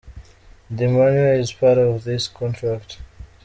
The 0.71 0.87
manual 0.87 1.39
is 1.39 1.53
part 1.53 1.77
of 1.77 2.05
this 2.05 2.27
contract. 2.27 2.97